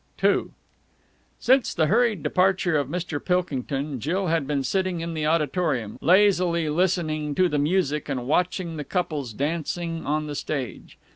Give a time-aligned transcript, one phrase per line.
[0.23, 0.45] II
[1.37, 3.23] Since the hurried departure of Mr.
[3.23, 8.77] Pilkington, Jill had been sitting in the auditorium, lazily listening to the music and watching
[8.77, 10.97] the couples dancing on the stage.